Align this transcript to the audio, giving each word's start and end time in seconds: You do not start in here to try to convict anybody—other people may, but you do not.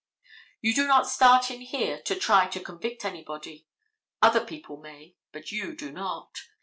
You 0.61 0.73
do 0.73 0.87
not 0.87 1.07
start 1.07 1.51
in 1.51 1.61
here 1.61 2.01
to 2.05 2.15
try 2.15 2.47
to 2.47 2.59
convict 2.59 3.05
anybody—other 3.05 4.43
people 4.47 4.77
may, 4.77 5.15
but 5.31 5.51
you 5.51 5.75
do 5.75 5.91
not. 5.91 6.41